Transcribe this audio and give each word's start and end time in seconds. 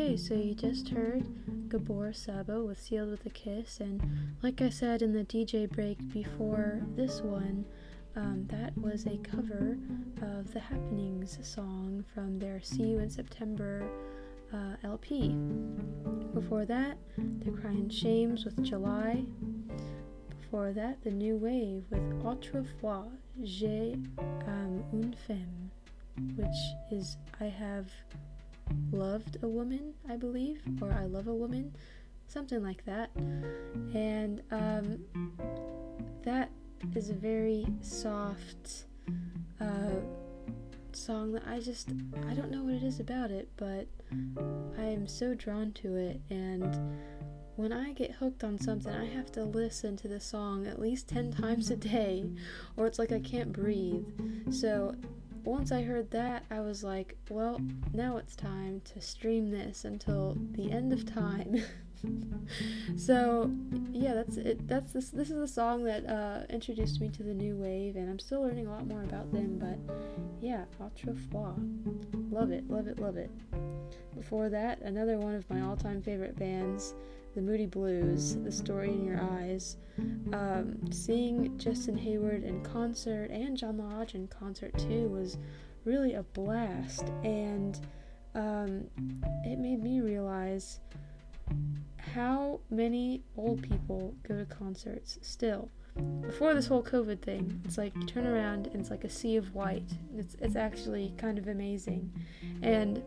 so 0.00 0.34
you 0.34 0.54
just 0.54 0.88
heard 0.88 1.26
Gabor 1.68 2.12
Szabo 2.12 2.66
with 2.66 2.80
Sealed 2.80 3.10
with 3.10 3.26
a 3.26 3.30
Kiss, 3.30 3.80
and 3.80 4.02
like 4.42 4.62
I 4.62 4.70
said 4.70 5.02
in 5.02 5.12
the 5.12 5.24
DJ 5.24 5.70
break 5.70 5.98
before 6.10 6.80
this 6.96 7.20
one, 7.20 7.66
um, 8.16 8.46
that 8.48 8.76
was 8.78 9.04
a 9.06 9.18
cover 9.18 9.76
of 10.22 10.52
the 10.54 10.58
Happenings 10.58 11.38
song 11.42 12.02
from 12.14 12.38
their 12.38 12.62
See 12.62 12.84
You 12.84 12.98
in 12.98 13.10
September 13.10 13.86
uh, 14.54 14.76
LP. 14.84 15.36
Before 16.32 16.64
that, 16.64 16.96
The 17.44 17.50
Crying 17.50 17.90
Shames 17.90 18.46
with 18.46 18.60
July. 18.64 19.22
Before 20.40 20.72
that, 20.72 21.04
The 21.04 21.10
New 21.10 21.36
Wave 21.36 21.84
with 21.90 22.24
Autrefois, 22.24 23.04
J'ai 23.44 23.96
um, 24.46 24.82
une 24.94 25.14
femme, 25.26 25.70
which 26.36 26.56
is 26.90 27.18
I 27.38 27.44
have 27.44 27.90
loved 28.92 29.38
a 29.42 29.48
woman, 29.48 29.94
I 30.08 30.16
believe, 30.16 30.60
or 30.80 30.92
I 30.92 31.04
love 31.06 31.28
a 31.28 31.34
woman, 31.34 31.74
something 32.26 32.62
like 32.62 32.84
that. 32.84 33.10
And 33.16 34.42
um, 34.50 34.98
that 36.22 36.50
is 36.94 37.10
a 37.10 37.14
very 37.14 37.66
soft 37.80 38.84
uh, 39.60 40.00
song 40.92 41.32
that 41.32 41.42
I 41.46 41.60
just 41.60 41.90
I 42.28 42.34
don't 42.34 42.50
know 42.50 42.62
what 42.64 42.74
it 42.74 42.82
is 42.82 43.00
about 43.00 43.30
it, 43.30 43.48
but 43.56 43.86
I 44.78 44.82
am 44.82 45.06
so 45.06 45.34
drawn 45.34 45.72
to 45.72 45.96
it 45.96 46.20
and 46.30 46.76
when 47.60 47.74
I 47.74 47.92
get 47.92 48.12
hooked 48.12 48.42
on 48.42 48.58
something, 48.58 48.90
I 48.90 49.04
have 49.04 49.30
to 49.32 49.44
listen 49.44 49.94
to 49.98 50.08
the 50.08 50.18
song 50.18 50.66
at 50.66 50.80
least 50.80 51.08
10 51.08 51.32
times 51.32 51.70
a 51.70 51.76
day 51.76 52.24
or 52.76 52.86
it's 52.86 52.98
like 52.98 53.12
I 53.12 53.20
can't 53.20 53.52
breathe. 53.52 54.06
So 54.50 54.94
once 55.44 55.72
I 55.72 55.82
heard 55.82 56.10
that, 56.10 56.44
I 56.50 56.60
was 56.60 56.82
like, 56.84 57.16
well, 57.28 57.60
now 57.92 58.16
it's 58.16 58.36
time 58.36 58.82
to 58.92 59.00
stream 59.00 59.50
this 59.50 59.84
until 59.84 60.36
the 60.52 60.70
end 60.70 60.92
of 60.92 61.04
time. 61.06 61.62
so 62.96 63.50
yeah, 63.92 64.14
that's 64.14 64.36
it. 64.36 64.66
That's 64.66 64.92
this. 64.92 65.10
This 65.10 65.30
is 65.30 65.38
the 65.38 65.48
song 65.48 65.84
that 65.84 66.06
uh, 66.06 66.52
introduced 66.52 67.00
me 67.00 67.08
to 67.10 67.22
the 67.22 67.34
new 67.34 67.56
wave, 67.56 67.96
and 67.96 68.08
I'm 68.08 68.18
still 68.18 68.42
learning 68.42 68.66
a 68.66 68.70
lot 68.70 68.86
more 68.86 69.02
about 69.02 69.32
them. 69.32 69.58
But 69.58 69.78
yeah, 70.40 70.64
Autrefois, 70.80 71.54
love 72.30 72.50
it, 72.50 72.68
love 72.70 72.86
it, 72.86 72.98
love 72.98 73.16
it. 73.16 73.30
Before 74.16 74.48
that, 74.48 74.80
another 74.80 75.18
one 75.18 75.34
of 75.34 75.48
my 75.48 75.60
all-time 75.62 76.02
favorite 76.02 76.38
bands, 76.38 76.94
the 77.34 77.42
Moody 77.42 77.66
Blues, 77.66 78.36
The 78.36 78.50
Story 78.50 78.90
in 78.90 79.04
Your 79.04 79.20
Eyes. 79.20 79.76
Um, 80.32 80.78
seeing 80.90 81.56
Justin 81.58 81.96
Hayward 81.96 82.42
in 82.44 82.62
concert 82.62 83.30
and 83.30 83.56
John 83.56 83.78
Lodge 83.78 84.14
in 84.14 84.26
concert 84.28 84.76
too 84.78 85.08
was 85.08 85.38
really 85.84 86.14
a 86.14 86.22
blast, 86.22 87.04
and 87.22 87.78
um, 88.34 88.84
it 89.44 89.58
made 89.58 89.82
me 89.82 90.00
realize 90.00 90.80
how 92.14 92.60
many 92.70 93.22
old 93.36 93.62
people 93.62 94.14
go 94.26 94.38
to 94.38 94.44
concerts 94.46 95.18
still. 95.22 95.70
Before 96.22 96.54
this 96.54 96.66
whole 96.66 96.82
COVID 96.82 97.20
thing, 97.20 97.60
it's 97.64 97.76
like 97.76 97.94
you 97.96 98.04
turn 98.06 98.26
around 98.26 98.68
and 98.68 98.76
it's 98.76 98.90
like 98.90 99.04
a 99.04 99.10
sea 99.10 99.36
of 99.36 99.54
white. 99.54 99.90
It's 100.16 100.36
it's 100.40 100.56
actually 100.56 101.12
kind 101.18 101.38
of 101.38 101.48
amazing. 101.48 102.10
And 102.62 103.02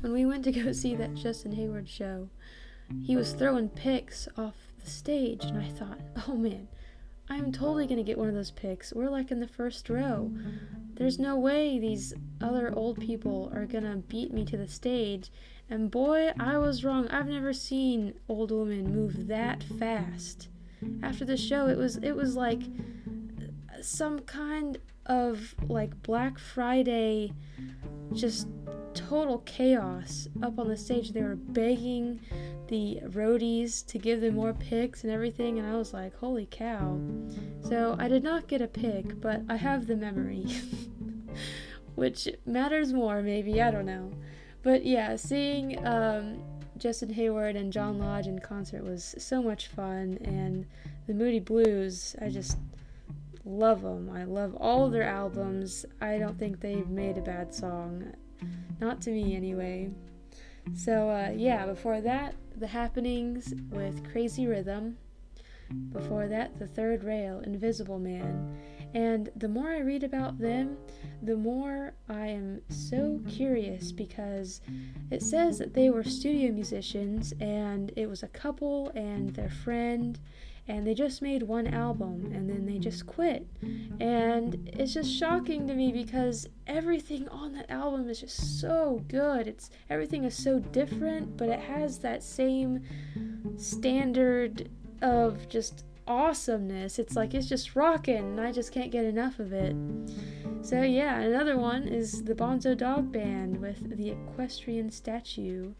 when 0.00 0.12
we 0.12 0.26
went 0.26 0.44
to 0.44 0.52
go 0.52 0.72
see 0.72 0.94
that 0.96 1.14
Justin 1.14 1.52
Hayward 1.52 1.88
show, 1.88 2.28
he 3.02 3.16
was 3.16 3.32
throwing 3.32 3.68
picks 3.68 4.28
off 4.36 4.54
the 4.82 4.90
stage 4.90 5.44
and 5.44 5.58
I 5.58 5.68
thought, 5.68 6.00
"Oh 6.26 6.34
man, 6.34 6.68
I'm 7.28 7.52
totally 7.52 7.86
to 7.98 8.04
get 8.04 8.18
one 8.18 8.28
of 8.28 8.34
those 8.34 8.50
picks. 8.50 8.92
We're 8.92 9.10
like 9.10 9.30
in 9.30 9.40
the 9.40 9.48
first 9.48 9.88
row. 9.90 10.32
There's 10.94 11.18
no 11.18 11.36
way 11.36 11.78
these 11.78 12.14
other 12.40 12.74
old 12.74 13.00
people 13.00 13.52
are 13.54 13.66
to 13.84 13.96
beat 13.96 14.32
me 14.32 14.44
to 14.46 14.56
the 14.56 14.68
stage 14.68 15.30
and 15.70 15.90
boy, 15.90 16.32
I 16.38 16.56
was 16.58 16.82
wrong. 16.82 17.08
I've 17.08 17.28
never 17.28 17.52
seen 17.52 18.14
old 18.28 18.50
women 18.50 18.94
move 18.94 19.26
that 19.26 19.62
fast. 19.62 20.48
After 21.02 21.24
the 21.24 21.36
show, 21.36 21.66
it 21.66 21.76
was 21.76 21.96
it 21.96 22.12
was 22.12 22.36
like 22.36 22.62
uh, 22.62 23.82
some 23.82 24.20
kind 24.20 24.78
of 25.06 25.54
like 25.68 26.02
Black 26.02 26.38
Friday 26.38 27.32
just 28.14 28.48
total 28.94 29.38
chaos 29.40 30.28
up 30.42 30.58
on 30.58 30.68
the 30.68 30.76
stage. 30.76 31.12
They 31.12 31.22
were 31.22 31.36
begging 31.36 32.20
the 32.68 33.00
roadies 33.06 33.84
to 33.86 33.98
give 33.98 34.20
them 34.20 34.34
more 34.34 34.52
picks 34.52 35.04
and 35.04 35.12
everything, 35.12 35.58
and 35.58 35.68
I 35.68 35.76
was 35.76 35.92
like, 35.92 36.16
holy 36.16 36.46
cow. 36.50 37.00
So 37.68 37.96
I 37.98 38.08
did 38.08 38.22
not 38.22 38.46
get 38.46 38.62
a 38.62 38.66
pick, 38.66 39.20
but 39.20 39.42
I 39.48 39.56
have 39.56 39.86
the 39.86 39.96
memory, 39.96 40.46
which 41.94 42.28
matters 42.46 42.92
more, 42.92 43.22
maybe. 43.22 43.60
I 43.60 43.70
don't 43.70 43.86
know. 43.86 44.12
But 44.62 44.84
yeah, 44.84 45.16
seeing 45.16 45.84
um, 45.86 46.42
Justin 46.76 47.10
Hayward 47.10 47.56
and 47.56 47.72
John 47.72 47.98
Lodge 47.98 48.26
in 48.26 48.38
concert 48.38 48.84
was 48.84 49.14
so 49.18 49.42
much 49.42 49.68
fun, 49.68 50.18
and 50.24 50.66
the 51.06 51.14
Moody 51.14 51.40
Blues, 51.40 52.14
I 52.20 52.28
just 52.28 52.58
love 53.44 53.82
them. 53.82 54.10
I 54.14 54.24
love 54.24 54.54
all 54.56 54.90
their 54.90 55.04
albums. 55.04 55.86
I 56.00 56.18
don't 56.18 56.38
think 56.38 56.60
they've 56.60 56.88
made 56.88 57.18
a 57.18 57.22
bad 57.22 57.54
song, 57.54 58.12
not 58.80 59.00
to 59.02 59.10
me 59.10 59.34
anyway. 59.34 59.90
So 60.74 61.10
uh, 61.10 61.32
yeah, 61.34 61.66
before 61.66 62.00
that, 62.00 62.34
The 62.56 62.66
Happenings 62.66 63.54
with 63.70 64.10
Crazy 64.12 64.46
Rhythm. 64.46 64.96
Before 65.92 66.28
that, 66.28 66.58
The 66.58 66.66
Third 66.66 67.04
Rail, 67.04 67.40
Invisible 67.40 67.98
Man. 67.98 68.58
And 68.94 69.30
the 69.36 69.48
more 69.48 69.68
I 69.68 69.80
read 69.80 70.02
about 70.02 70.38
them, 70.38 70.78
the 71.22 71.36
more 71.36 71.92
I 72.08 72.28
am 72.28 72.62
so 72.70 73.20
curious 73.28 73.92
because 73.92 74.62
it 75.10 75.22
says 75.22 75.58
that 75.58 75.74
they 75.74 75.90
were 75.90 76.04
studio 76.04 76.52
musicians 76.52 77.34
and 77.40 77.92
it 77.96 78.08
was 78.08 78.22
a 78.22 78.28
couple 78.28 78.90
and 78.94 79.30
their 79.34 79.50
friend 79.50 80.18
and 80.68 80.86
they 80.86 80.94
just 80.94 81.22
made 81.22 81.42
one 81.42 81.66
album 81.66 82.30
and 82.32 82.48
then 82.48 82.66
they 82.66 82.78
just 82.78 83.06
quit. 83.06 83.46
And 84.00 84.70
it's 84.74 84.92
just 84.94 85.10
shocking 85.10 85.66
to 85.66 85.74
me 85.74 85.92
because 85.92 86.46
everything 86.66 87.28
on 87.30 87.54
that 87.54 87.70
album 87.70 88.08
is 88.08 88.20
just 88.20 88.60
so 88.60 89.02
good. 89.08 89.48
It's 89.48 89.70
everything 89.88 90.24
is 90.24 90.36
so 90.36 90.58
different, 90.58 91.36
but 91.36 91.48
it 91.48 91.60
has 91.60 91.98
that 92.00 92.22
same 92.22 92.82
standard 93.56 94.68
of 95.00 95.48
just 95.48 95.84
awesomeness. 96.06 96.98
It's 96.98 97.16
like 97.16 97.34
it's 97.34 97.48
just 97.48 97.74
rocking, 97.74 98.16
and 98.16 98.40
I 98.40 98.52
just 98.52 98.72
can't 98.72 98.90
get 98.90 99.04
enough 99.04 99.38
of 99.38 99.52
it. 99.52 99.76
So, 100.60 100.82
yeah, 100.82 101.20
another 101.20 101.56
one 101.56 101.86
is 101.88 102.24
the 102.24 102.34
Bonzo 102.34 102.76
Dog 102.76 103.12
Band 103.12 103.60
with 103.60 103.96
the 103.96 104.10
Equestrian 104.10 104.90
Statue. 104.90 105.72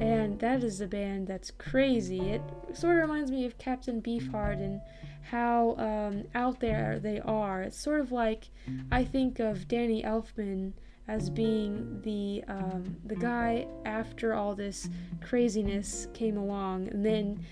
And 0.00 0.38
that 0.40 0.64
is 0.64 0.80
a 0.80 0.86
band 0.86 1.28
that's 1.28 1.50
crazy. 1.50 2.30
It 2.30 2.42
sort 2.72 2.96
of 2.96 3.02
reminds 3.02 3.30
me 3.30 3.44
of 3.44 3.58
Captain 3.58 4.00
Beefheart 4.00 4.54
and 4.54 4.80
how 5.22 5.76
um, 5.76 6.24
out 6.34 6.60
there 6.60 6.98
they 6.98 7.20
are. 7.20 7.62
It's 7.62 7.78
sort 7.78 8.00
of 8.00 8.10
like 8.10 8.48
I 8.90 9.04
think 9.04 9.38
of 9.38 9.68
Danny 9.68 10.02
Elfman 10.02 10.72
as 11.06 11.28
being 11.28 12.00
the 12.02 12.44
um, 12.46 12.96
the 13.04 13.16
guy 13.16 13.66
after 13.84 14.32
all 14.32 14.54
this 14.54 14.88
craziness 15.20 16.06
came 16.14 16.36
along, 16.36 16.88
and 16.88 17.04
then 17.04 17.44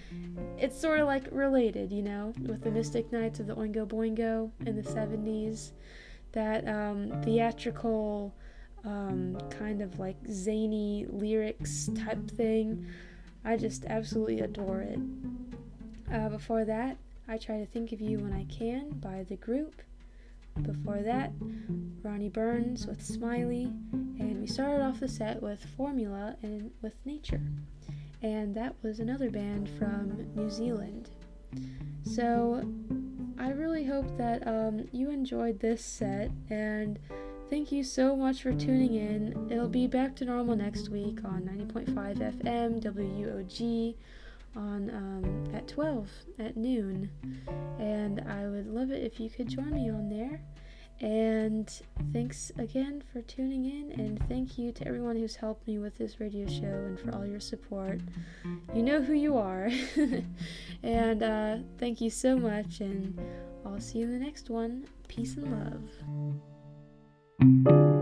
it's 0.56 0.80
sort 0.80 1.00
of 1.00 1.06
like 1.06 1.26
related, 1.32 1.92
you 1.92 2.02
know, 2.02 2.32
with 2.46 2.62
the 2.62 2.70
Mystic 2.70 3.10
Knights 3.10 3.40
of 3.40 3.46
the 3.46 3.56
Oingo 3.56 3.86
Boingo 3.86 4.50
in 4.64 4.76
the 4.76 4.82
'70s, 4.82 5.72
that 6.32 6.66
um, 6.68 7.20
theatrical 7.22 8.32
um, 8.84 9.38
kind 9.50 9.82
of 9.82 9.98
like 9.98 10.16
zany 10.30 11.06
lyrics 11.08 11.90
type 11.94 12.30
thing. 12.30 12.86
I 13.44 13.56
just 13.56 13.84
absolutely 13.86 14.40
adore 14.40 14.80
it. 14.80 14.98
Uh, 16.12 16.28
before 16.28 16.64
that, 16.64 16.96
I 17.28 17.36
try 17.36 17.58
to 17.58 17.66
think 17.66 17.92
of 17.92 18.00
you 18.00 18.18
when 18.18 18.32
I 18.32 18.44
can 18.44 18.90
by 19.00 19.24
the 19.28 19.36
group. 19.36 19.82
Before 20.62 21.02
that, 21.02 21.32
Ronnie 22.02 22.30
Burns 22.30 22.86
with 22.86 23.04
Smiley, 23.04 23.72
and 23.92 24.40
we 24.40 24.46
started 24.46 24.82
off 24.82 24.98
the 24.98 25.08
set 25.08 25.40
with 25.40 25.64
Formula 25.76 26.36
and 26.42 26.70
with 26.82 26.94
Nature, 27.04 27.42
and 28.22 28.54
that 28.56 28.74
was 28.82 28.98
another 28.98 29.30
band 29.30 29.68
from 29.78 30.26
New 30.34 30.50
Zealand. 30.50 31.10
So, 32.02 32.64
I 33.38 33.50
really 33.50 33.84
hope 33.84 34.16
that 34.16 34.46
um, 34.48 34.88
you 34.90 35.10
enjoyed 35.10 35.60
this 35.60 35.84
set, 35.84 36.30
and 36.50 36.98
thank 37.50 37.72
you 37.72 37.82
so 37.82 38.14
much 38.16 38.42
for 38.42 38.52
tuning 38.52 38.94
in. 38.94 39.48
It'll 39.50 39.68
be 39.68 39.86
back 39.86 40.14
to 40.16 40.24
normal 40.24 40.56
next 40.56 40.88
week 40.88 41.24
on 41.24 41.42
90.5 41.42 42.42
FM 42.42 42.82
WUOG 42.82 43.94
on 44.56 44.90
um, 44.90 45.54
at 45.54 45.68
12 45.68 46.10
at 46.38 46.56
noon. 46.56 47.10
And 47.78 48.20
i 48.28 48.46
would 48.46 48.66
love 48.66 48.90
it 48.90 49.02
if 49.02 49.20
you 49.20 49.30
could 49.30 49.48
join 49.48 49.70
me 49.70 49.90
on 49.90 50.08
there. 50.08 50.40
And 51.00 51.70
thanks 52.12 52.50
again 52.58 53.04
for 53.12 53.22
tuning 53.22 53.66
in 53.66 54.00
and 54.00 54.20
thank 54.28 54.58
you 54.58 54.72
to 54.72 54.88
everyone 54.88 55.16
who's 55.16 55.36
helped 55.36 55.66
me 55.66 55.78
with 55.78 55.96
this 55.96 56.18
radio 56.18 56.46
show 56.48 56.66
and 56.66 56.98
for 56.98 57.14
all 57.14 57.24
your 57.24 57.38
support. 57.38 58.00
You 58.74 58.82
know 58.82 59.00
who 59.00 59.14
you 59.14 59.36
are. 59.36 59.70
And 60.82 61.24
uh, 61.24 61.56
thank 61.78 62.00
you 62.00 62.08
so 62.08 62.36
much 62.36 62.80
and 62.80 63.18
i'll 63.66 63.80
see 63.80 63.98
you 63.98 64.04
in 64.04 64.12
the 64.12 64.24
next 64.24 64.48
one. 64.48 64.86
Peace 65.08 65.36
and 65.36 65.50
love 65.50 66.38
Thank 67.40 67.68
you. 67.68 67.97